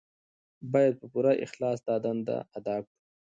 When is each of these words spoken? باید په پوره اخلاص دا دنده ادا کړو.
باید 0.73 0.93
په 1.01 1.05
پوره 1.11 1.33
اخلاص 1.45 1.79
دا 1.87 1.95
دنده 2.05 2.37
ادا 2.57 2.75
کړو. 2.85 2.97